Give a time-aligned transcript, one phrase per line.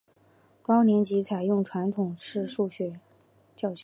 [0.63, 2.47] 高年级采用传统式
[3.55, 3.79] 教学。